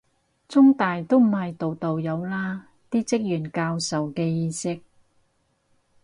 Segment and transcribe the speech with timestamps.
[0.47, 4.81] 中大都唔係度度有啦，啲職員教授嘅意識